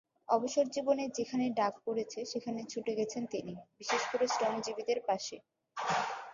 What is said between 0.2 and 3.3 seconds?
অবসরজীবনে যেখানেই ডাক পড়েছে, সেখানেই ছুটে গেছেন